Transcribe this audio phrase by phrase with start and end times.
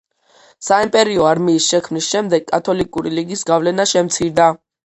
[0.67, 4.53] საიმპერიო არმიის შექმნის შემდეგ კათოლიკური ლიგის გავლენა შემცირდა.